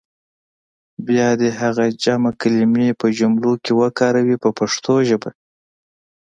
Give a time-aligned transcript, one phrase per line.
[1.07, 5.29] بیا دې هغه جمع کلمې په جملو کې وکاروي په پښتو ژبه.